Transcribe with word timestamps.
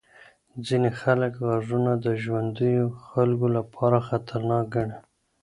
ځینې 0.65 0.89
خلک 1.01 1.33
غږونه 1.47 1.91
د 2.05 2.07
ژوندیو 2.23 2.85
خلکو 3.09 3.47
لپاره 3.57 3.97
خطرناک 4.07 4.63
ګڼي. 4.75 4.97